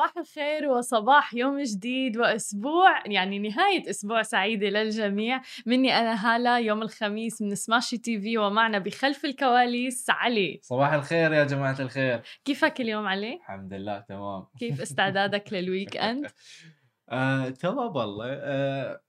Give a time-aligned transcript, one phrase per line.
[0.00, 5.42] صباح الخير وصباح يوم جديد وأسبوع يعني نهاية أسبوع سعيدة للجميع.
[5.66, 10.10] مني أنا هالة يوم الخميس من سماشي تي في ومعنا بخلف الكواليس.
[10.10, 10.60] علي.
[10.62, 12.22] صباح الخير يا جماعة الخير.
[12.44, 14.46] كيفك اليوم علي؟ الحمد لله تمام.
[14.58, 16.26] كيف استعدادك لل weekend؟
[17.10, 18.26] آه، تمام والله.
[18.30, 19.00] آه،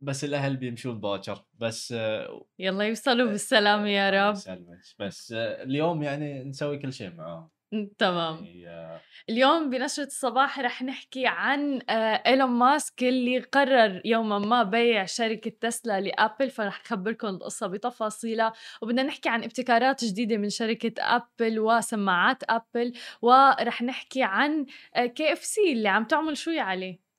[0.00, 4.34] بس الأهل بيمشون باكر بس آه، يلا يوصلوا بالسلامة يا رب.
[4.34, 4.80] يسلمك.
[4.98, 7.48] بس آه، اليوم يعني نسوي كل شيء معاهم.
[7.98, 8.44] تمام.
[8.44, 9.00] يعني آه،
[9.30, 15.50] اليوم بنشرة الصباح رح نحكي عن آه، إيلون ماسك اللي قرر يوما ما بيع شركة
[15.60, 18.52] تسلا لأبل فرح أخبركم القصة بتفاصيلها.
[18.82, 24.66] وبدنا نحكي عن ابتكارات جديدة من شركة أبل وسماعات أبل ورح نحكي عن
[24.96, 27.11] كي إف سي اللي عم تعمل شو يا علي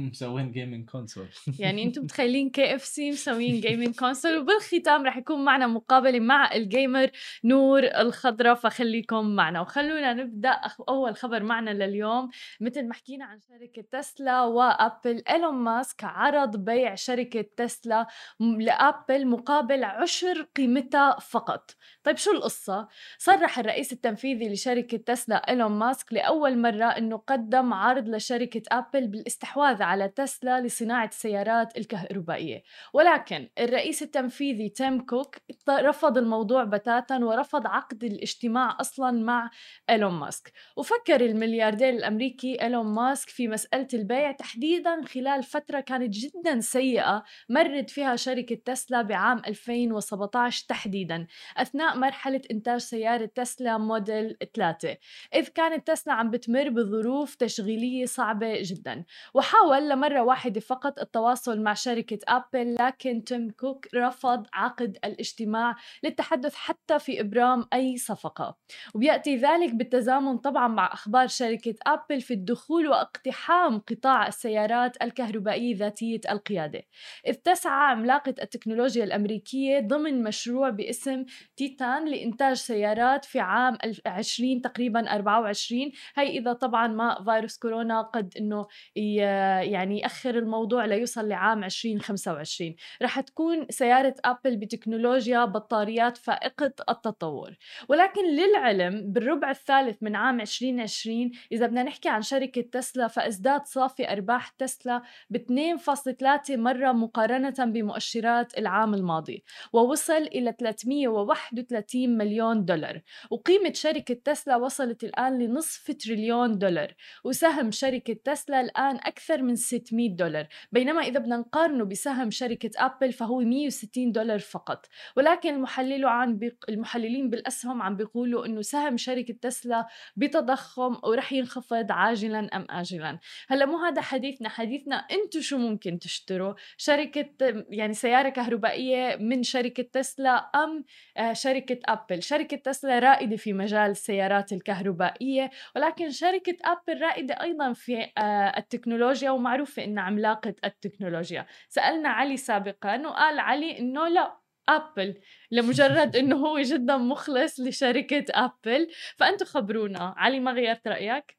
[0.10, 1.26] مسوين جيمنج كونسول
[1.58, 6.54] يعني أنتم متخيلين كي إف سي مسويين gaming console وبالختام رح يكون معنا مقابلة مع
[6.54, 7.10] ال gamer
[7.44, 9.60] نور الخضراء فخليكم معنا.
[9.60, 12.30] وخلونا نبدأ أول خبر معنا لليوم.
[12.60, 18.06] مثل ما حكينا عن شركة تسلا وابل إيلون ماسك عرض بيع شركة تسلا
[18.40, 21.76] لأبل مقابل عشر قيمتها فقط.
[22.04, 22.88] طيب شو القصة؟
[23.18, 29.82] صرح الرئيس التنفيذي لشركة تسلا إيلون ماسك لأول مرة إنه قدم عرض لشركة ابل بالإستحواذ
[29.90, 32.62] على تسلا لصناعة السيارات الكهربائية.
[32.92, 35.36] ولكن الرئيس التنفيذي تيم كوك
[35.70, 39.50] رفض الموضوع بتاتا ورفض عقد الاجتماع أصلا مع
[39.90, 40.52] إيلون ماسك.
[40.76, 47.90] وفكر الملياردير الأمريكي إيلون ماسك في مسألة البيع تحديدا خلال فترة كانت جدا سيئة مرت
[47.90, 54.96] فيها شركة تسلا بعام 2017 تحديدا أثناء مرحلة إنتاج سيارة تسلا موديل 3
[55.34, 59.04] إذ كانت تسلا عم بتمر بظروف تشغيلية صعبة جدا.
[59.34, 66.54] وحاول لمرة واحدة فقط التواصل مع شركة أبل لكن تيم كوك رفض عقد الاجتماع للتحدث
[66.54, 68.56] حتى في إبرام أي صفقة.
[68.94, 76.20] وبيأتي ذلك بالتزامن طبعا مع أخبار شركة أبل في الدخول واقتحام قطاع السيارات الكهربائية ذاتية
[76.30, 76.82] القيادة.
[77.26, 81.24] إذ تسعى عملاقة التكنولوجيا الأمريكية ضمن مشروع باسم
[81.56, 88.34] تيتان لإنتاج سيارات في عام 20 تقريبا 24 هي إذا طبعا ما فيروس كورونا قد
[88.38, 88.66] إنه
[88.96, 97.56] ي- يعني يأخر الموضوع ليوصل لعام 2025 رح تكون سيارة أبل بتكنولوجيا بطاريات فائقة التطور.
[97.88, 104.12] ولكن للعلم بالربع الثالث من عام 2020 إذا بدنا نحكي عن شركة تسلا فازداد صافي
[104.12, 113.00] أرباح تسلا ب 2.3 مرة مقارنة بمؤشرات العام الماضي ووصل إلى 331 مليون دولار.
[113.30, 116.94] وقيمة شركة تسلا وصلت الآن لنصف تريليون دولار.
[117.24, 120.46] وسهم شركة تسلا الآن أكثر من 600 دولار.
[120.72, 124.86] بينما إذا بدنا نقارنه بسهم شركة أبل فهو 160 دولار فقط.
[125.16, 126.64] ولكن المحلل عن بيق...
[126.68, 133.18] المحللين بالأسهم عم بيقولوا إنه سهم شركة تسلا بتضخم ورح ينخفض عاجلا أم آجلا.
[133.48, 134.48] هلأ مو هذا حديثنا.
[134.48, 140.84] حديثنا أنتم شو ممكن تشتروا؟ شركة يعني سيارة كهربائية من شركة تسلا أم
[141.16, 147.72] آه، شركة أبل شركة تسلا رائدة في مجال السيارات الكهربائية ولكن شركة أبل رائدة أيضا
[147.72, 151.46] في آه، التكنولوجيا ومعروفة إنها عملاقة التكنولوجيا.
[151.68, 154.36] سألنا علي سابقا وقال علي إنه لا
[154.68, 155.20] أبل.
[155.50, 158.88] لمجرد إنه هو جدا مخلص لشركة أبل.
[159.16, 160.14] فأنتوا خبرونا.
[160.16, 161.36] علي ما غيرت رأيك؟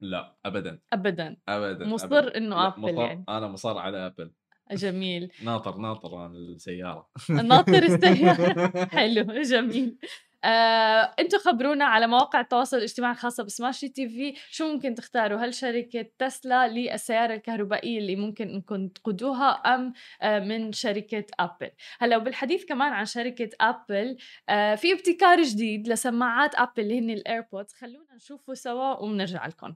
[0.00, 0.80] لا أبدا.
[0.92, 1.36] أبدا.
[1.48, 2.38] أبدا مصر أبداً.
[2.38, 3.24] لا، أبل مصر يعني.
[3.28, 4.32] أنا مصر على أبل.
[4.72, 5.32] جميل.
[5.44, 7.10] ناطر ناطر أنا السيارة.
[7.30, 8.70] ناطر السيارة.
[8.96, 9.98] حلو جميل.
[10.44, 14.34] آه، أنتم خبرونا على مواقع التواصل الاجتماعي الخاصة بسماشي TV.
[14.50, 19.92] شو ممكن تختاروا؟ هل شركة تسلا للسيارة الكهربائية اللي ممكن انكم تقودوها أم
[20.22, 21.70] آه، من شركة أبل؟
[22.00, 24.16] هلا وبالحديث كمان عن شركة أبل
[24.48, 29.74] آه، في ابتكار جديد لسماعات أبل اللي هن ال AirPods خلونا نشوفه سوا وبنرجع لكم.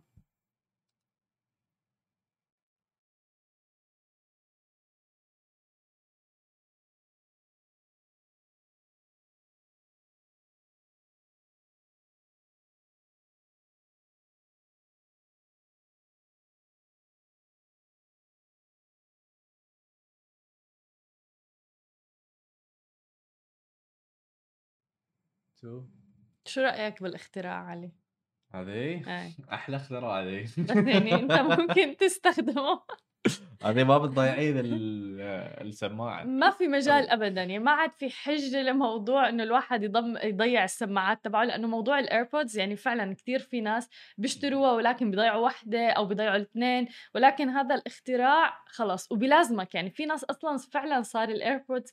[25.65, 25.83] شو؟
[26.47, 27.93] شو رأيك بالاختراع علي؟
[28.55, 29.03] هذه
[29.53, 32.83] أحلى اختراع بس يعني أنت ممكن تستخدمه.
[33.65, 35.21] هذه ما بتضيعين ال-
[35.67, 37.41] السماعة ما في مجال ابدا.
[37.41, 42.06] يعني ما عاد في حجه لموضوع إنه الواحد يضم يضيع السماعات تبعه لأنه موضوع ال
[42.06, 43.89] AirPods يعني فعلا كثير في ناس
[44.19, 46.89] بيشتروها ولكن بيضيعوا واحدة أو بيضيعوا الاثنين.
[47.15, 49.75] ولكن هذا الاختراع خلص وبلازمك.
[49.75, 51.93] يعني في ناس أصلا فعلا صار ال AirPods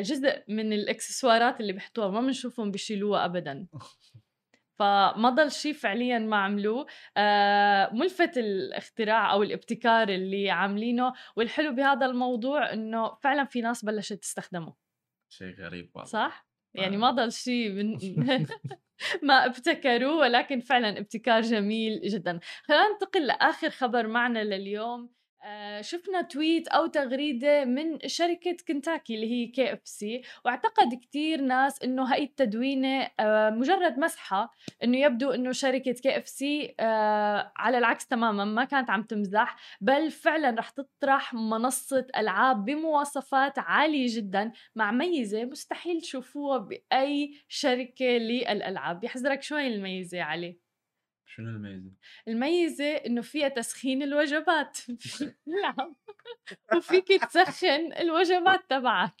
[0.00, 3.66] جزء من الإكسسوارات اللي بيحطوها ما بنشوفهم بيشيلوها ابدا.
[4.78, 6.86] فما ضل شيء فعليا ما عملوه.
[7.16, 14.12] آه ملفت الاختراع أو الابتكار اللي عاملينه والحلو بهذا الموضوع إنه فعلا في ناس بلشت
[14.12, 14.74] تستخدمه.
[15.28, 16.10] شيء غريب والله.
[16.10, 16.98] صح؟ يعني آه.
[16.98, 17.96] ما ضل شيء من
[19.28, 22.40] ما ابتكروه ولكن فعلا ابتكار جميل جدا.
[22.62, 25.10] خلينا ننتقل لآخر خبر معنا لليوم.
[25.80, 32.24] شفنا tweet أو تغريدة من شركة كنتاكي اللي هي KFC وأعتقد كثير ناس إنه هاي
[32.24, 34.54] التدوينة آه، مجرد مزحة
[34.84, 36.74] إنه يبدو إنه شركة KFC
[37.56, 44.06] على العكس تماما ما كانت عم تمزح بل فعلا رح تطرح منصة ألعاب بمواصفات عالية
[44.16, 49.04] جدا مع ميزة مستحيل تشوفوها بأي شركة للألعاب.
[49.04, 50.71] بحزرك شوي الميزة عليه
[51.36, 51.90] شنو الميزة؟
[52.28, 54.78] الميزة إنه فيها تسخين الوجبات.
[55.62, 55.94] نعم.
[56.76, 59.14] وفيك تسخن الوجبات تبعك.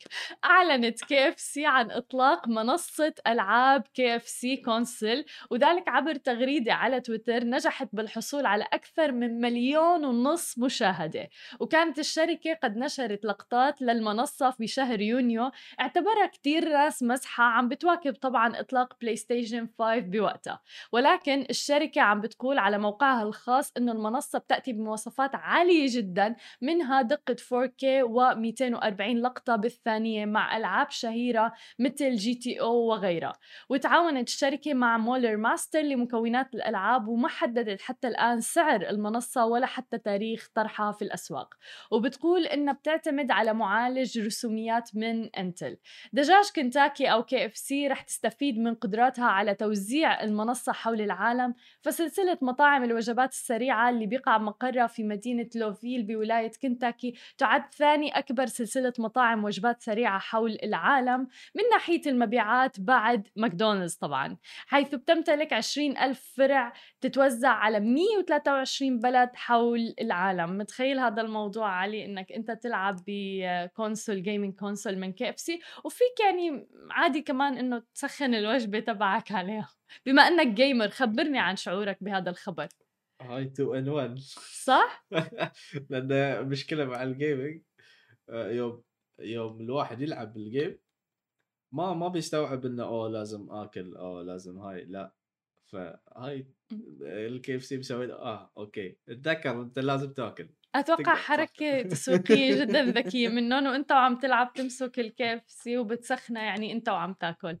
[0.44, 8.46] أعلنت KFC عن إطلاق منصة ألعاب KFC console وذلك عبر تغريدة على تويتر نجحت بالحصول
[8.46, 11.28] على أكثر من مليون ونص مشاهدة.
[11.60, 15.50] وكانت الشركة قد نشرت لقطات للمنصة في شهر يونيو.
[15.80, 20.60] اعتبرها كتير ناس مزحة عم بتواكب طبعا إطلاق PlayStation 5 بوقتها.
[20.92, 27.36] ولكن الشركة عم بتقول على موقعها الخاص إنه المنصة بتأتي بمواصفات عالية جدا منها دقة
[27.36, 33.32] 4K و240 لقطة بالثانية مع ألعاب شهيرة مثل GTA وغيرها.
[33.68, 39.98] وتعاونت الشركة مع Cooler Master لمكونات الألعاب وما حددت حتى الآن سعر المنصة ولا حتى
[39.98, 41.54] تاريخ طرحها في الأسواق.
[41.90, 45.76] وبتقول إنها بتعتمد على معالج رسوميات من إنتل.
[46.12, 51.54] دجاج كنتاكي أو KFC رح تستفيد من قدراتها على توزيع المنصة حول العالم
[51.92, 58.46] فسلسلة مطاعم الوجبات السريعة اللي بيقع مقرها في مدينة لويفيل بولاية كنتاكي تعد ثاني أكبر
[58.46, 61.20] سلسلة مطاعم وجبات سريعة حول العالم
[61.54, 64.36] من ناحية المبيعات بعد ماكدونالدز طبعا
[64.66, 70.58] حيث بتمتلك 20 ألف فرع تتوزع على 123 بلد حول العالم.
[70.58, 75.60] متخيل هذا الموضوع علي؟ إنك أنت تلعب ب console gaming console من KFC.
[75.84, 79.81] وفيك يعني عادي كمان إنه تسخن الوجبة تبعك عليها.
[80.06, 82.68] بما إنك gamer خبرني عن شعورك بهذا الخبر.
[83.22, 84.18] هاي 2 in 1
[84.64, 85.06] صح؟
[85.90, 87.62] لأن مشكلة مع ال gaming
[88.28, 88.82] آه، يوم
[89.20, 90.78] يوم الواحد يلعب بال game
[91.74, 94.84] ما ما بيستوعب إنه oh لازم آكل oh لازم هاي.
[94.84, 95.12] لا.
[95.72, 96.46] فهاي
[97.02, 98.96] ال KFC مسوي آه okay.
[99.08, 100.48] اتذكر أنت لازم تاكل.
[100.74, 106.88] أتوقع حركة تسويقيه جدا ذكية منهم وأنت وعم تلعب تمسك ال KFC وبتسخنه يعني أنت
[106.88, 107.58] وعم تاكل.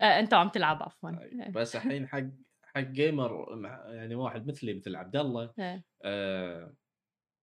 [0.00, 1.50] آه انت وعم تلعب عفوا إيه.
[1.50, 2.24] بس الحين حق
[2.62, 3.58] حق gamer
[3.88, 5.84] يعني واحد مثلي مثل عبد الله إيه.
[6.02, 6.74] آه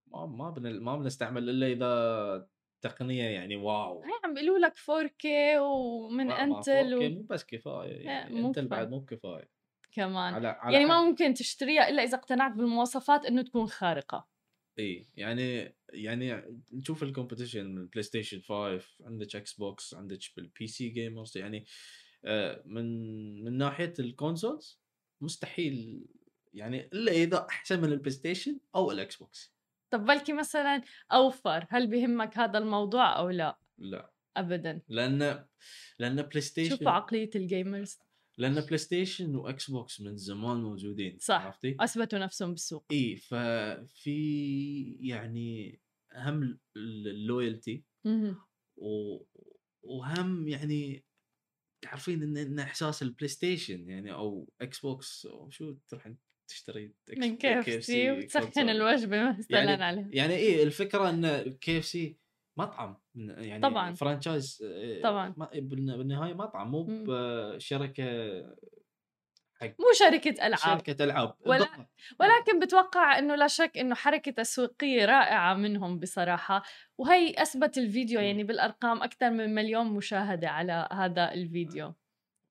[0.07, 2.47] ما ما بن ما بنستعمل إلا إذا
[2.81, 5.25] تقنية يعني wow هي عم بيقولوا لك 4K
[5.59, 7.09] ومن إنتل و...
[7.09, 9.49] مو بس كفاية يعني إنتل بعد مو كفاية
[9.91, 10.91] كمان على على يعني حد.
[10.91, 14.27] ما ممكن تشتريها إلا إذا اقتنعت بالمواصفات إنه تكون خارقة
[14.79, 16.43] اي يعني يعني
[16.73, 21.63] نشوف ال competition من PlayStation 5 عندك Xbox عندك بال PC gamers يعني آه،
[22.65, 22.85] من
[23.43, 24.81] من ناحية ال consoles
[25.21, 26.05] مستحيل
[26.53, 29.53] يعني إلا إذا أحسن من البلاي ستيشن أو الاكس بوكس
[29.91, 34.13] طب بلكي مثلا offer هل بهمك هذا الموضوع أو لا؟ لا.
[34.37, 34.81] ابدا.
[34.87, 35.45] لأن
[35.99, 37.99] لأن بلاي ستيشن شوفوا عقلية ال gamers
[38.37, 41.45] لأن بلاي ستيشن واكس بوكس من زمان موجودين صح.
[41.45, 42.85] عرفتي؟ أثبتوا نفسهم بالسوق.
[42.91, 44.17] إي ففي
[45.01, 45.81] يعني
[46.15, 47.83] هم ال loyalty.
[49.83, 51.05] وهم يعني
[51.81, 56.11] تعرفين إن إن إحساس البلاي ستيشن يعني أو إكس بوكس أو شو تروح
[56.47, 62.17] تشتري من KFC وتسخن الوجبة مثلا يعني عليه يعني إيه الفكرة إن KFC
[62.57, 63.93] مطعم يعني طبعا.
[63.93, 64.63] franchise
[65.03, 65.35] طبعا.
[65.53, 68.03] بالنهاية مطعم مو بشركة
[69.61, 70.79] حق مو شركة ألعاب.
[70.79, 71.35] شركة ألعاب.
[71.45, 71.87] ولا
[72.19, 76.63] ولكن بتوقع إنه لا شك إنه حركة تسويقية رائعة منهم بصراحة.
[76.97, 81.93] وهي أثبت الفيديو يعني بالأرقام أكثر من مليون مشاهدة على هذا الفيديو.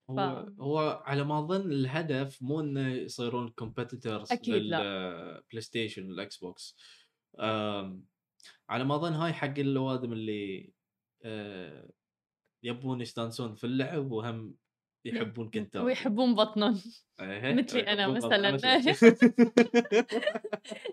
[0.09, 0.19] هو ف...
[0.61, 6.77] هو على ما أظن الهدف مو إنه يصيرون competitors للبلاي ستيشن والاكس بوكس.
[8.69, 10.73] على ما أظن هاي حق الاوادم اللي
[11.23, 11.89] أه
[12.63, 14.55] يبون يستانسون في اللعب وهم
[15.07, 16.81] يحبون كنتاكي ويحبون بطنهم.
[17.19, 18.51] إيه، مثلي أنا مثلا.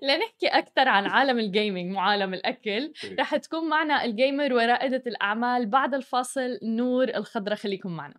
[0.02, 2.92] لنحكي أكثر عن عالم ال gaming مو عالم الأكل.
[3.04, 3.16] إيه.
[3.20, 6.58] رح تكون معنا ال gamer ورائدة الأعمال بعد الفاصل.
[6.62, 8.14] نور الخضرة خليكم معنا.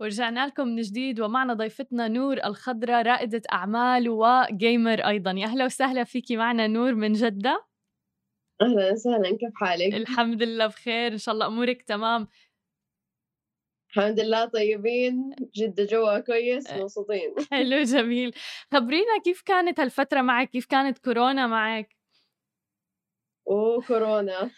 [0.00, 5.30] ورجعنا لكم من جديد ومعنا ضيفتنا نور الخضرة رائدة أعمال و gamer أيضا.
[5.30, 7.69] يا أهلا وسهلا فيكي معنا نور من جدة.
[8.62, 12.28] أهلا وسهلا كيف حالك؟ الحمد لله بخير إن شاء الله أمورك تمام
[13.90, 18.32] الحمد لله طيبين جدة جوا كويس مبسوطين حلو جميل.
[18.72, 21.96] خبرينا كيف كانت هالفترة معك، كيف كانت كورونا معك؟
[23.48, 24.50] أوه كورونا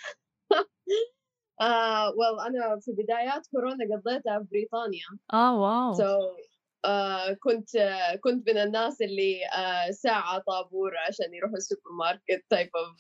[1.61, 5.95] آه well أنا في بدايات كورونا قضيتها في بريطانيا آه واو!
[5.95, 6.37] so
[6.85, 12.71] آه كنت آه كنت من الناس اللي آه ساعة طابور عشان يروحوا السوبر ماركت type
[12.83, 12.97] of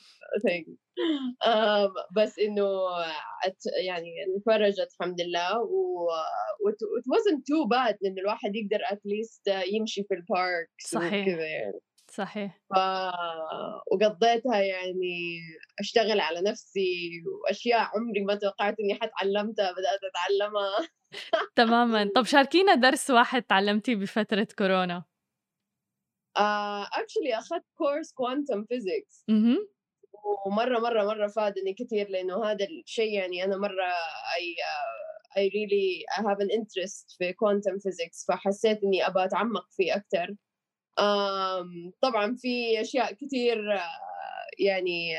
[0.48, 0.70] thing
[1.46, 2.64] آه بس إنه
[3.46, 6.08] أت- يعني انفرجت الحمد لله و
[6.70, 11.22] it wasn't too bad إن الواحد يقدر at least يمشي في ال parks صحيح.
[11.28, 12.60] وكذا يعني صحيح.
[12.70, 12.78] ف...
[13.92, 15.38] وقضيتها يعني
[15.80, 20.88] أشتغل على نفسي وأشياء عمري ما توقعت إني حتعلمها بدأت أتعلمها
[21.56, 22.10] تمامًا.
[22.14, 25.04] طب شاركينا درس واحد تعلمتيه بفترة كورونا.
[26.36, 29.68] آه actually أخذت course quantum physics اهم.
[30.46, 33.90] ومرة مرة مرة فادني كثير لأنه هذا الشيء يعني أنا مرة
[34.38, 39.66] I, uh, I really I have an interest في quantum physics فحسيت إني أبغى أتعمق
[39.70, 40.34] فيه أكثر
[41.00, 43.80] um, طبعا في أشياء كثير uh,
[44.58, 45.14] يعني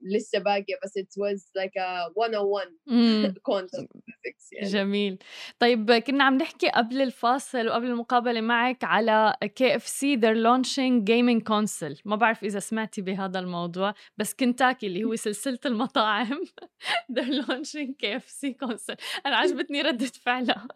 [0.00, 3.34] لسه باقية بس it was like a 101 إمم.
[3.50, 5.18] quantum physics يعني جميل.
[5.58, 12.00] طيب كنا عم نحكي قبل الفاصل وقبل المقابلة معك على KFC they're launching gaming console
[12.04, 16.44] ما بعرف إذا سمعتي بهذا الموضوع بس كنتاكي اللي هو سلسلة المطاعم
[17.14, 20.68] they're launching KFC console أنا عجبتني ردة فعلها.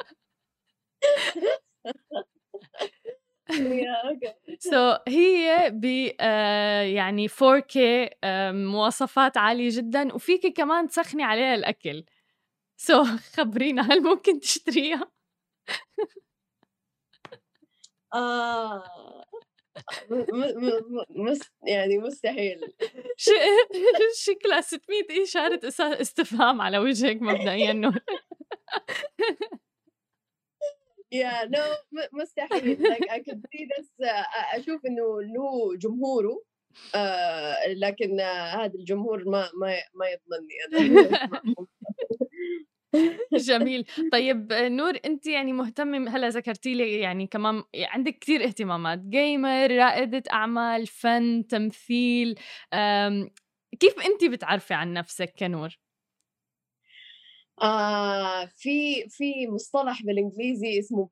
[4.58, 7.76] so, هي ب آه، يعني 4K
[8.24, 12.04] آه، مواصفات عالية جدا وفيك كمان تسخني عليها الأكل
[12.76, 15.10] so, خبرينا هل ممكن تشتريها؟
[18.14, 18.84] آه
[21.16, 22.60] مس يعني مستحيل.
[24.24, 27.92] شكلها 600 إشارة استفهام على وجهك مبدئيا
[31.14, 31.62] yeah no
[31.92, 36.42] م- مستحيل like I could see this uh, أشوف إنه له جمهوره
[36.94, 41.28] آه لكن آه هذا الجمهور ما ما ما يضمنني أنا.
[43.48, 43.84] جميل.
[44.12, 48.98] طيب نور أنت يعني مهتمة هلا ذكرتي لي يعني كمان عندك كثير اهتمامات.
[48.98, 52.34] جيمر رائدة أعمال فن تمثيل
[53.80, 55.78] كيف أنت بتعرفي عن نفسك كنور؟
[57.62, 61.08] آه في في مصطلح بالإنجليزي اسمه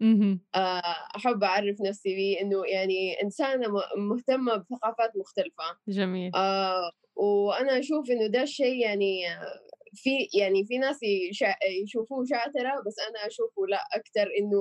[0.00, 0.40] مهم.
[0.54, 0.82] آه
[1.16, 5.64] أحب أعرف نفسي به إنه يعني إنسانة م- مهتمة بثقافات مختلفة.
[5.88, 6.32] جميل.
[6.34, 9.22] آه وأنا أشوف إنه ده الشيء يعني
[9.94, 10.98] في يعني في ناس
[11.82, 14.58] يشوفوه شاطرة بس أنا أشوفه لا أكثر إنه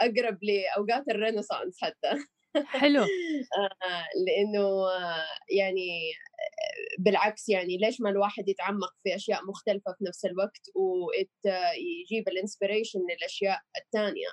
[0.00, 2.10] أقرب لأوقات الرينيسانس حتى.
[2.66, 3.02] حلو.
[3.58, 10.04] آه، لأنه آه، يعني آه، بالعكس يعني ليش ما الواحد يتعمق في أشياء مختلفة في
[10.04, 14.28] نفس الوقت ويجيب الانسبريشن للأشياء الثانية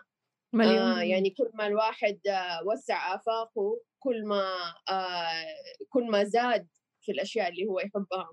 [0.53, 1.01] مليون آه.
[1.01, 4.43] يعني كل ما الواحد آه وسع آفاقه كل ما
[4.89, 5.45] آه
[5.89, 6.67] كل ما زاد
[7.01, 8.29] في الأشياء اللي هو يحبها.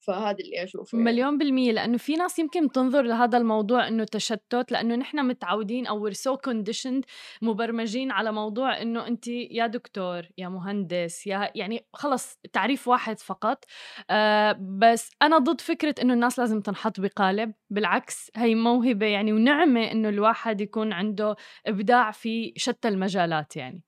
[0.00, 1.10] فهذا اللي أشوفه يعني.
[1.10, 6.10] مليون بالمية لأنه في ناس يمكن تنظر لهذا الموضوع إنه تشتت لأنه نحن متعودين أو
[6.10, 7.02] we're so conditioned
[7.42, 13.64] مبرمجين على موضوع إنه أنت يا دكتور يا مهندس يا يعني خلص تعريف واحد فقط.
[14.10, 17.52] آه بس أنا ضد فكرة إنه الناس لازم تنحط بقالب.
[17.70, 21.36] بالعكس هي موهبة يعني ونعمة إنه الواحد يكون عنده
[21.66, 23.87] إبداع في شتى المجالات يعني.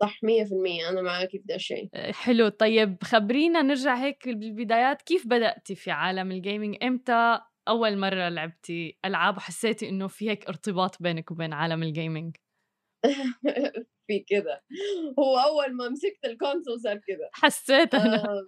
[0.00, 1.88] صح مية في المية أنا معاك في ده الشيء.
[2.12, 2.48] حلو.
[2.48, 9.36] طيب خبرينا نرجع هيك بالبدايات كيف بدأتي في عالم الجيمنج إمتى أول مرة لعبتي ألعاب
[9.36, 12.36] وحسيتي إنه في هيك ارتباط بينك وبين عالم ال gaming
[14.06, 14.60] في كذا
[15.18, 18.24] هو أول ما مسكت ال console صار كذا حسيت أنا.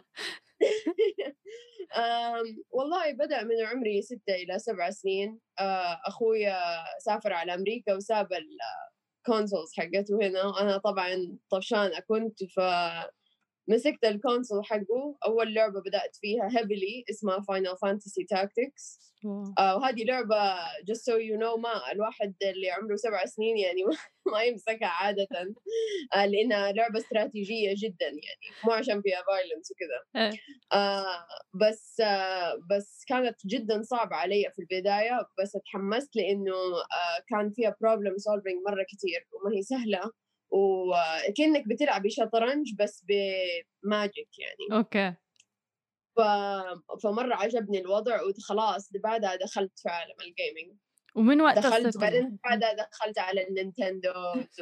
[1.97, 5.39] آم، والله بدأ من عمري ستة إلى سبع سنين.
[5.59, 6.57] آه، أخويا
[6.99, 8.29] سافر على أمريكا وساب
[9.31, 12.45] ال consoles حقته هنا وأنا طبعا طفشانة كنت
[13.71, 19.11] فمسكت ال console حقه أول لعبة بدأت فيها heavily اسمها Final Fantasy Tactics
[19.59, 20.55] وهذه لعبة
[20.91, 23.97] just so you know ما الواحد اللي عمره سبع سنين يعني ما,
[24.33, 25.27] ما يمسكها عادة.
[26.15, 30.25] آه لأنها لعبة استراتيجية جدا يعني مو عشان فيها violence وكذا.
[30.25, 30.41] إيه.
[30.73, 37.51] آه بس آه بس كانت جدا صعبة علي في البداية بس اتحمست لأنه آه كان
[37.51, 40.11] فيها problem solving مرة كتير وما هي سهلة.
[40.51, 44.79] وكأنك بتلعبي شطرنج بس ب magic يعني.
[44.79, 45.15] okay.
[46.17, 46.21] ف...
[47.03, 50.79] فمرة عجبني الوضع وخلاص بعدها دخلت في عالم ال gaming
[51.15, 54.11] ومن وقتها دخلت بعدين بعدها دخلت على النينتندو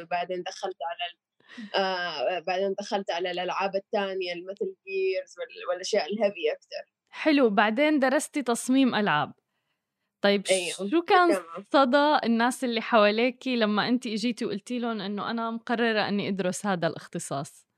[0.01, 1.17] وبعدين دخلت على ال...
[1.75, 5.35] آه بعدين دخلت على الألعاب الثانية مثل Gears
[5.69, 9.33] والأشياء ال heavy أكثر حلو بعدين درستي تصميم ألعاب.
[10.21, 10.89] طيب أيوه.
[10.89, 11.37] شو كان
[11.73, 16.87] صدى الناس اللي حواليكي لما انت اجيتي وقلتي لهم إنه أنا مقررة إني أدرس هذا
[16.87, 17.69] الاختصاص؟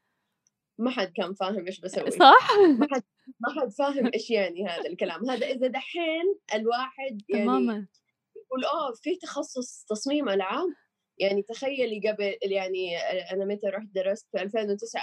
[0.80, 2.12] ما حد كان فاهم إيش بسوي.
[2.12, 3.04] صح؟ ما حد
[3.40, 5.30] ما حد فاهم إيش يعني هذا الكلام.
[5.30, 7.88] هذا إذا دحين الواحد يعني تماما.
[8.36, 10.70] يقول آه في تخصص تصميم ألعاب.
[11.18, 12.98] يعني تخيلي قبل يعني
[13.32, 15.02] أنا متى رحت درست؟ في 2009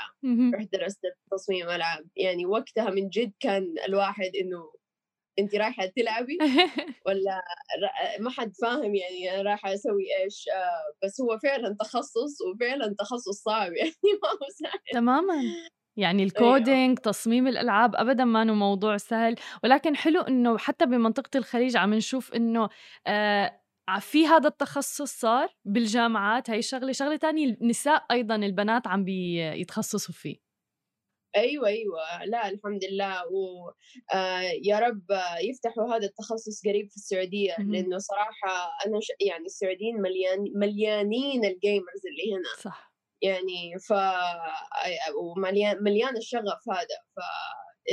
[0.55, 2.09] رحت درست تصميم ألعاب.
[2.17, 4.73] يعني وقتها من جد كان الواحد إنه
[5.39, 6.39] انت رايحة تلعبي؟
[7.07, 7.43] ولا
[8.21, 13.43] ما حد فاهم يعني أنا رايحة أسوي إيش؟ آه، بس هو فعلا تخصص وفعلا تخصص
[13.45, 13.91] صعب يعني
[14.23, 14.81] ما هو سهل.
[14.93, 15.35] تماما.
[15.97, 16.33] يعني أيوه.
[16.33, 19.35] ال coding تصميم الألعاب ابدا ما هو موضوع سهل.
[19.65, 22.69] ولكن حلو إنه حتى بمنطقة الخليج عم نشوف إنه
[23.07, 23.59] آه
[24.01, 26.51] في هذا التخصص صار بالجامعات.
[26.51, 30.48] هي شغلة شغلة تانية النساء أيضا البنات عم بيتخصصوا فيه.
[31.39, 32.25] أيوه أيوه.
[32.25, 33.23] لا الحمد لله.
[33.33, 35.07] ويا آه رب
[35.43, 39.13] يفتحوا هذا التخصص قريب في السعودية لأنه صراحة أنا ش...
[39.21, 42.63] يعني السعوديين مليان مليانين ال gamers اللي هنا.
[42.63, 42.93] صح.
[43.23, 43.93] يعني ف
[45.21, 46.99] ومليان مليان الشغف هذا.
[47.17, 47.19] ف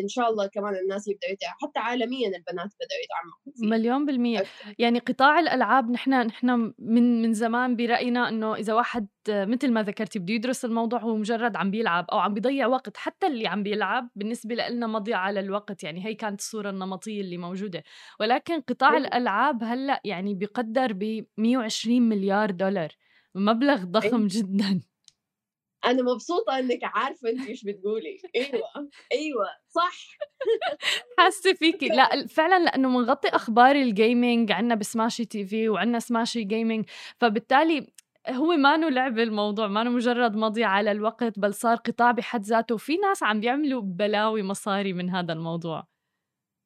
[0.04, 4.44] إن شاء الله كمان الناس يبدأوا يتعلموا حتى عالميا البنات بدأوا يتعمقوا مليون بالمية.
[4.80, 10.20] يعني قطاع الألعاب نحن نحن من من زمان برأينا إنه إذا واحد مثل ما ذكرتي
[10.20, 12.98] بده يدرس الموضوع هو مجرد عم بيلعب أو عم بيضيع وقت.
[12.98, 17.84] حتى اللي عم بيلعب بالنسبة لنا مضيعة للوقت يعني هي كانت الصورة النمطية اللي موجودة.
[18.20, 18.98] ولكن قطاع.
[18.98, 22.90] الألعاب هلأ يعني بيقدر ب 120 مليار دولار.
[23.36, 24.28] مبلغ ضخم أيوة.
[24.32, 24.82] جدا.
[25.86, 28.18] أنا مبسوطة إنك عارفة انت إيش بتقولي.
[28.36, 30.18] أيوه أيوه صح.
[31.18, 36.44] حاسة فيكي لا فعلا لأنه بنغطي أخبار ال gaming عنا ب Smashi TV وعنا سماشي
[36.44, 36.86] جيمنج
[37.18, 37.88] فبالتالي
[38.30, 42.42] هو ما نو لعبة الموضوع ما نو مجرد مضي على الوقت بل صار قطاع بحد
[42.44, 42.76] ذاته.
[42.76, 45.88] وفي ناس عم بيعملوا بلاوي مصاري من هذا الموضوع.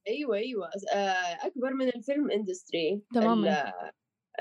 [0.08, 0.70] أيوه أيوه.
[0.94, 3.74] آه، أكبر من ال film industry تماما.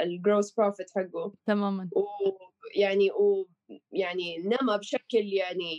[0.00, 1.34] ال gross profit حقه.
[1.46, 1.90] تماما.
[2.76, 3.10] ويعني
[3.68, 5.78] ويعني نمى بشكل يعني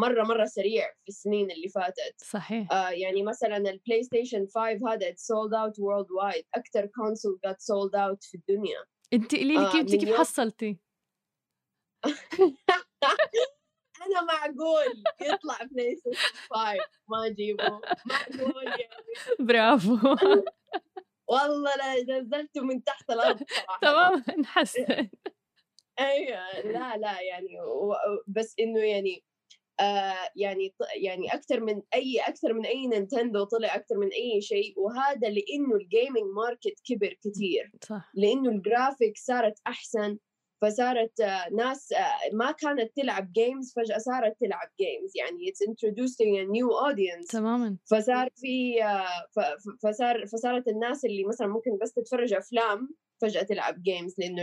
[0.00, 2.14] مرة مرة سريع في السنين اللي فاتت.
[2.16, 2.72] صحيح.
[2.72, 4.60] آه يعني مثلا البلاي ستيشن 5
[4.92, 8.84] هذا sold out worldwide أكثر console جت sold out في الدنيا.
[9.12, 10.78] انت قولي لي كيف آه كيف حصلتي
[14.06, 19.04] أنا معقول يطلع بلاي ستيشن 5 ما اجيبه معقول يعني
[19.38, 19.96] برافو.
[21.28, 23.42] والله لا نزلته من تحت الأرض
[23.82, 25.08] تمام نحسن
[26.00, 27.58] أيوه لا لا يعني
[28.26, 29.24] بس إنه يعني
[29.80, 34.74] آه يعني يعني أكثر من أي أكثر من أي نينتندو طلع أكثر من أي شيء
[34.80, 38.10] وهذا لإنه ال gaming market كبر كثير صح.
[38.14, 40.18] لإنه الجرافيك صارت أحسن
[40.62, 46.32] فصارت آه، ناس آه، ما كانت تلعب games فجأة صارت تلعب games يعني it's introducing
[46.36, 47.32] a new audience.
[47.32, 47.76] تماما.
[47.84, 49.06] فصار في آه،
[49.82, 52.88] فصار فصارت الناس اللي مثلا ممكن بس تتفرج أفلام
[53.22, 54.42] فجأة تلعب games لأنه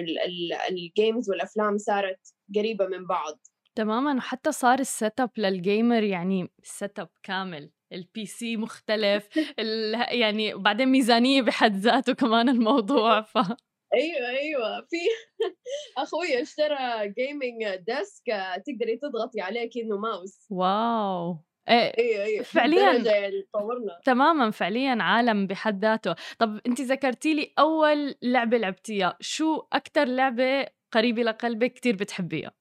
[0.70, 2.20] ال games والأفلام صارت
[2.56, 3.40] قريبة من بعض.
[3.76, 7.72] تماما وحتى صار ال setup لل gamer يعني setup كامل.
[7.94, 9.30] ال PC مختلف
[10.22, 13.38] يعني وبعدين ميزانية بحد ذاته كمان الموضوع ف
[13.94, 14.82] أيوه أيوه.
[14.82, 14.98] في
[16.04, 18.24] أخوي اشترى gaming desk
[18.66, 20.48] تقدري تضغطي عليه كأنه ماوس.
[20.50, 21.38] wow.
[21.70, 23.48] إيه أيوه أيوه فعليا يعني
[24.06, 26.16] تماما فعليا عالم بحد ذاته.
[26.40, 32.52] طب أنت ذكرتي لي أول لعبة لعبتيها شو أكثر لعبة قريبة لقلبك كثير بتحبيها؟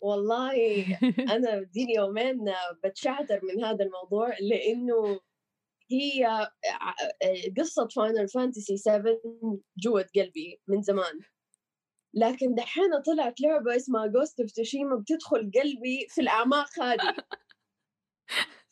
[0.00, 0.52] والله
[1.36, 2.44] أنا دي يومين
[2.84, 5.20] بتشعتر من هذا الموضوع لأنه
[5.90, 6.50] هي آه،
[7.58, 9.20] قصة Final Fantasy 7
[9.78, 11.20] جوة قلبي من زمان.
[12.14, 17.14] لكن دحين طلعت لعبة اسمها Ghost of Tsushima بتدخل قلبي في الأعماق هذه.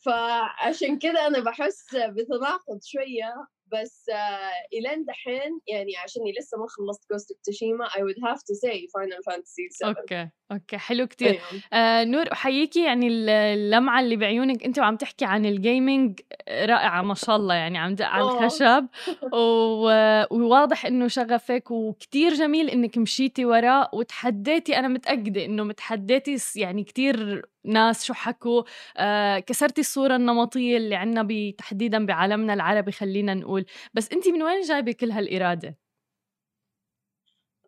[0.05, 7.09] فعشان كذا أنا بحس بتناقض شوية بس uh, الين دحين يعني عشاني لسه ما خلصت
[7.11, 10.29] Ghost of Tsushima I would have to say Final Fantasy 7 أوكي.
[10.51, 11.27] أوكي حلو كتير.
[11.27, 11.41] أيوة.
[11.73, 17.13] آه نور أحييكي يعني اللمعة اللي بعيونك انت وعم تحكي عن ال gaming رائعة ما
[17.13, 18.87] شاء الله يعني عم دق على الخشب
[20.31, 27.45] وواضح إنه شغفك وكتير جميل إنك مشيتي وراء وتحديتي أنا متأكدة إنه متحديتي يعني كتير
[27.65, 28.63] ناس شو حكوا.
[28.97, 33.65] آه كسرتي الصورة النمطية اللي عنا تحديدا بعالمنا العربي خلينا نقول.
[33.93, 35.86] بس انت من وين جايبة كل هالإرادة؟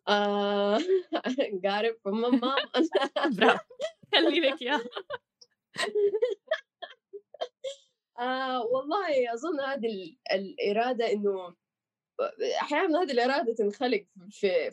[0.08, 0.78] آه
[1.64, 2.58] got it from my mom.
[3.36, 3.74] برافو.
[4.14, 4.84] خلي لك إياها.
[8.20, 11.54] آه والله أظن هذه الإرادة إنه
[12.62, 14.70] أحيانا هذه الإرادة تنخلق في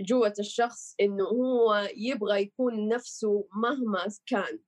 [0.00, 4.58] جوة الشخص إنه هو يبغى يكون نفسه مهما كان.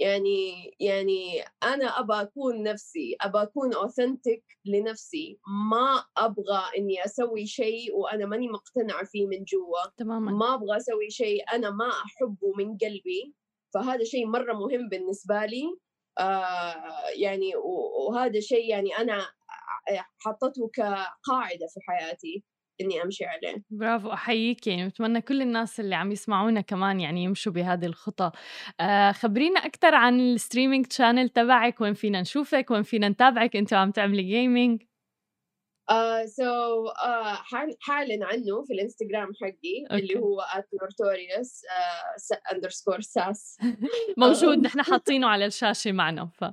[0.00, 5.38] يعني يعني أنا ابى أكون نفسي ابى أكون اوثنتيك لنفسي
[5.72, 9.90] ما أبغى إني أسوي شيء وأنا ماني مقتنعة فيه من جوا.
[9.96, 10.32] تماما.
[10.32, 13.34] ما أبغى أسوي شيء أنا ما أحبه من قلبي.
[13.74, 15.64] فهذا شيء مرة مهم بالنسبة لي.
[16.18, 19.26] آه يعني وهذا شيء يعني أنا
[20.18, 22.44] حطته كقاعدة في حياتي.
[22.80, 23.62] إني أمشي عليه.
[23.70, 24.66] برافو أحييك.
[24.66, 28.30] يعني بتمنى كل الناس اللي عم يسمعونا كمان يعني يمشوا بهذه الخطى
[28.80, 33.56] آه خبرينا أكثر عن ال streaming channel تبعك وين فينا نشوفك وين فينا نتابعك.
[33.56, 34.82] انت وعم تعملي gaming
[35.90, 36.48] Uh, so
[37.02, 37.36] uh,
[37.80, 39.92] حالا عنه في الإنستغرام حقي okay.
[39.94, 43.64] اللي هو @nortorious uh, underscore sas
[44.18, 44.58] موجود.
[44.58, 46.44] نحن حاطينه على الشاشة معنا ف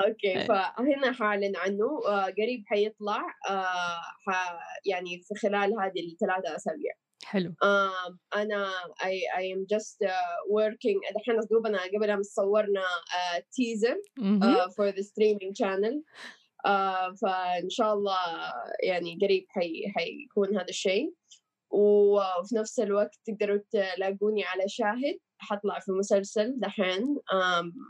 [0.00, 0.46] okay إيه.
[0.46, 6.92] فهنا حاعلن عنه آه قريب حيطلع آه ح يعني في خلال هذه الثلاثة أسابيع.
[7.24, 7.54] حلو.
[8.34, 8.70] أنا
[9.04, 10.04] I I am just
[10.50, 12.84] working دحين دوبنا قبل أمس صورنا
[13.52, 13.96] teaser
[14.76, 16.02] for the streaming channel
[17.22, 18.18] فإن شاء الله
[18.82, 21.14] يعني قريب حي حيكون هذا الشيء.
[21.72, 27.18] وفي نفس الوقت تقدروا تلاقوني على شاهد حطلع في مسلسل دحين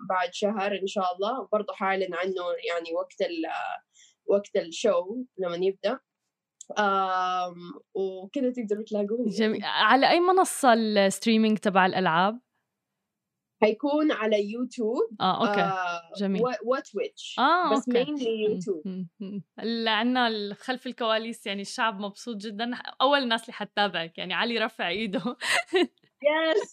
[0.08, 1.48] بعد شهر إن شاء الله.
[1.52, 3.16] برضه حاعلن عنه يعني وقت
[4.26, 5.98] وقت ال show لما يبدأ.
[7.94, 9.30] وكذا تقدروا تلاقوني.
[9.30, 9.60] جميل.
[9.64, 12.40] على أي منصة ال streaming تبع الألعاب؟
[13.62, 15.60] حيكون على يوتيوب آه okay.
[15.60, 16.42] آه جميل.
[16.64, 19.06] وتويتش آه بس mainly يوتيوب.
[19.60, 22.70] اللي عندنا خلف الكواليس يعني الشعب مبسوط جدا.
[23.02, 25.36] أول الناس اللي حتتابعك يعني علي رفع إيده.
[26.24, 26.72] yes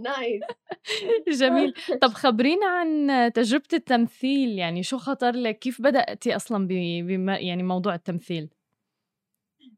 [0.00, 0.42] nice
[1.40, 1.74] جميل.
[2.02, 7.94] طب خبرينا عن تجربة التمثيل يعني شو خطر لك؟ كيف بدأتي أصلا بم يعني موضوع
[7.94, 8.48] التمثيل؟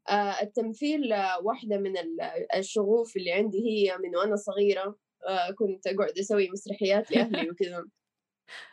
[0.09, 1.01] آه التمثيل
[1.43, 1.93] واحدة من
[2.55, 4.81] الشغوف اللي عندي هي من وأنا صغيرة.
[4.83, 5.04] آه
[5.57, 7.85] كنت أقعد أسوي مسرحيات لأهلي وكذا.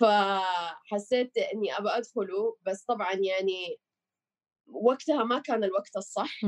[0.01, 3.77] فحسيت إني أبى أدخله بس طبعا يعني
[4.67, 6.41] وقتها ما كان الوقت الصح.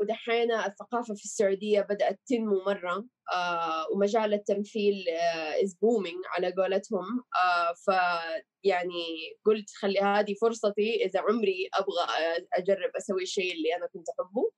[0.00, 5.04] ودحين الثقافة في السعودية بدأت تنمو مرة آه، ومجال التمثيل
[5.62, 7.24] is آه، booming على قولتهم.
[7.44, 9.04] آه، فيعني
[9.44, 12.06] قلت خلي هذه فرصتي إذا عمري أبغى
[12.54, 14.50] أجرب أسوي الشيء اللي أنا كنت أحبه.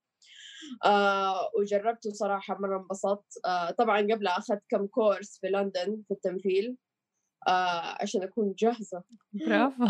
[1.59, 3.33] وجربته صراحة مرة انبسطت.
[3.78, 6.76] طبعا قبل أخذت كم course في لندن في التمثيل
[8.00, 9.02] عشان أكون جاهزة.
[9.33, 9.85] برافو.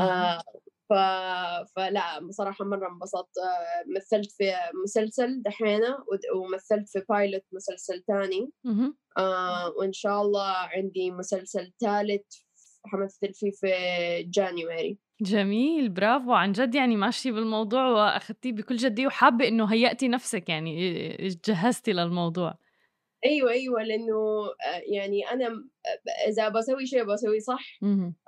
[0.91, 0.93] ف...
[1.77, 3.39] فلا بصراحة مرة انبسطت.
[3.39, 4.53] آه، مثلت في
[4.85, 8.51] مسلسل دحينة ومثلت في بايلوت مسلسل تاني.
[9.19, 12.27] آه وإن شاء الله عندي مسلسل ثالث
[12.87, 13.73] حمثل فيه في
[14.23, 16.33] جانيوري جميل برافو.
[16.33, 22.55] عن جد يعني ماشي بالموضوع واخذتيه بكل جدية وحابة إنه هيأتي نفسك يعني جهزتي للموضوع.
[23.27, 24.15] أيوه أيوه لأنه
[24.47, 25.65] آه، يعني أنا
[26.29, 27.65] إذا بسوي شيء بسوي صح.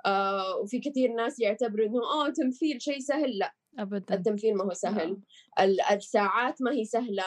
[0.05, 3.37] آه وفي كثير ناس يعتبروا إنه آه تمثيل شيء سهل.
[3.37, 4.15] لأ ابدا.
[4.15, 5.17] التمثيل ما هو سهل.
[5.59, 5.93] لا.
[5.93, 7.23] الساعات ما هي سهلة.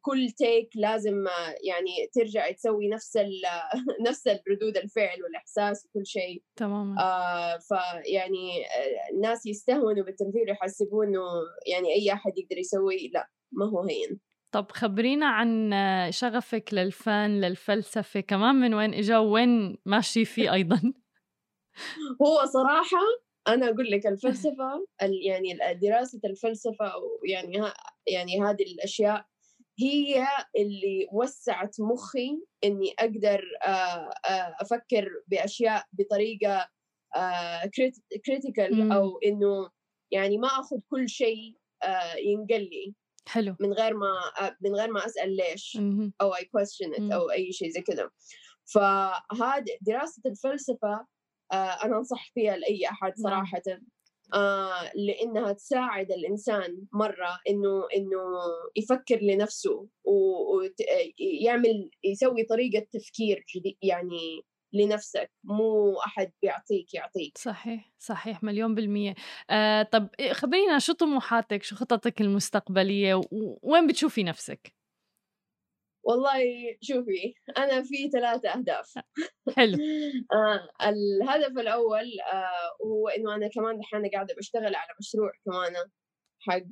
[0.00, 1.24] كل تيك لازم
[1.64, 3.18] يعني ترجع تسوي نفس
[4.08, 6.42] نفس ردود الفعل والإحساس وكل شيء.
[6.56, 7.02] تماما.
[7.02, 8.64] آه فيعني
[9.12, 11.20] الناس يستهونوا بالتمثيل ويحسبوا إنه
[11.66, 14.20] يعني أي أحد يقدر يسوي لا ما هو هين.
[14.52, 15.70] طب خبرينا عن
[16.12, 20.92] شغفك للفن للفلسفة كمان من وين إجا وين ماشي فيه أيضا؟
[22.22, 22.98] هو صراحة
[23.48, 26.92] أنا أقول لك الفلسفة يعني دراسة الفلسفة
[27.24, 27.62] يعني
[28.06, 29.24] يعني هذه الأشياء
[29.78, 33.44] هي اللي وسعت مخي إني أقدر
[34.60, 36.68] أفكر بأشياء بطريقة
[38.26, 39.70] كريتيكال أو إنه
[40.10, 41.56] يعني ما أخذ كل شيء
[42.24, 42.94] ينقل لي.
[43.28, 43.56] حلو.
[43.60, 44.12] من غير ما
[44.60, 45.78] من غير ما أسأل ليش
[46.20, 48.10] أو اي كويستشن أو أي شيء زي كذا.
[48.74, 51.06] فهذه دراسة الفلسفة
[51.52, 53.30] آه أنا أنصح فيها لأي أحد نعم.
[53.30, 53.62] صراحة.
[54.34, 58.20] آه لإنها تساعد الإنسان مرة إنه إنه
[58.76, 67.38] يفكر لنفسه ويعمل يسوي طريقة تفكير جديد يعني لنفسك مو أحد بيعطيك يعطيك.
[67.38, 69.14] صحيح صحيح مليون بالمية.
[69.50, 73.20] آه طب خبرينا شو طموحاتك شو خططك المستقبلية
[73.62, 74.79] وين بتشوفي نفسك؟
[76.04, 76.40] والله
[76.82, 78.94] شوفي أنا في ثلاثة أهداف.
[79.56, 79.78] حلو.
[80.34, 85.74] آه الهدف الأول آه هو إنه أنا كمان دحين قاعدة بشتغل على مشروع كمان
[86.40, 86.62] حق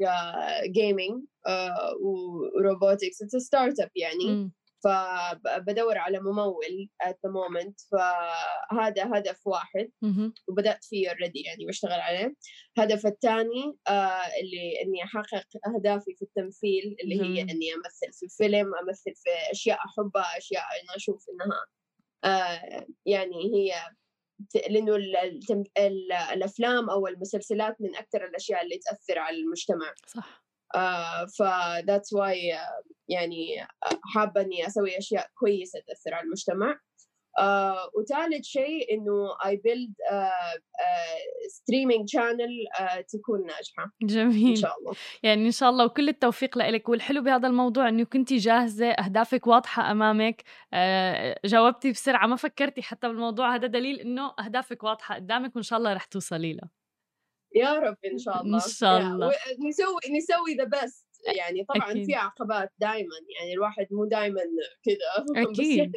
[0.72, 4.40] gaming آه و robotics it's startup يعني.
[4.44, 4.50] م.
[4.84, 7.74] فبدور على ممول at the moment.
[7.92, 9.90] فهذا هدف واحد.
[10.48, 12.34] وبدأت فيه اوريدي يعني بشتغل عليه.
[12.78, 18.74] الهدف الثاني آه اللي إني أحقق أهدافي في التمثيل اللي هي إني أمثل في فيلم
[18.74, 21.66] أمثل في أشياء أحبها أشياء أنا أشوف إنها
[22.24, 23.74] آه يعني هي
[24.70, 24.96] لأنه
[26.32, 29.94] الأفلام أو المسلسلات من أكثر الأشياء اللي تأثر على المجتمع.
[30.06, 30.47] صح.
[31.38, 31.42] ف
[31.80, 33.66] that's why uh, يعني
[34.14, 36.80] حابة إني أسوي أشياء كويسة تأثر على المجتمع.
[37.38, 39.92] آه وثالث شيء إنه I build
[41.48, 42.66] streaming channel
[43.12, 43.92] تكون ناجحة.
[44.02, 44.48] جميل.
[44.48, 44.92] ان شاء الله.
[45.22, 46.88] يعني إن شاء الله وكل التوفيق لك.
[46.88, 50.42] والحلو بهذا الموضوع إنه كنتي جاهزة أهدافك واضحة أمامك.
[50.72, 53.54] آه جاوبتي بسرعة ما فكرتي حتى بالموضوع.
[53.54, 56.70] هذا دليل إنه أهدافك واضحة قدامك وإن شاء الله رح توصلي لها
[57.54, 58.56] يا رب إن شاء الله.
[58.64, 59.26] ان شاء الله.
[59.68, 61.06] نسوي نسوي the best
[61.36, 62.06] يعني طبعا أكيد.
[62.06, 64.40] في عقبات دائما يعني الواحد مو دائما
[64.84, 65.78] كذا أكيد.
[65.78, 65.92] يعني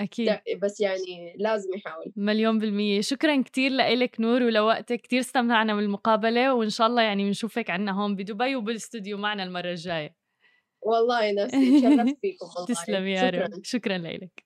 [0.00, 0.60] أكيد.
[0.62, 2.12] بس يعني لازم يحاول.
[2.16, 3.00] مليون بالمية.
[3.00, 5.00] شكرا كتير لك نور ولوقتك.
[5.00, 10.14] كتير استمتعنا بالمقابلة وإن شاء الله يعني بنشوفك عنا هون بدبي وبالاستوديو معنا المرة الجاية.
[10.82, 13.50] والله نفسي تشرفت فيكم تسلمي يا رب.
[13.62, 14.44] شكرا لك